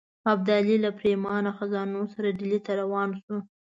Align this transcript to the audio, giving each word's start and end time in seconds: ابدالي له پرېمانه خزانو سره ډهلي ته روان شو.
ابدالي 0.33 0.75
له 0.85 0.89
پرېمانه 0.99 1.51
خزانو 1.57 2.01
سره 2.13 2.35
ډهلي 2.37 2.59
ته 2.65 2.71
روان 2.81 3.09
شو. 3.23 3.37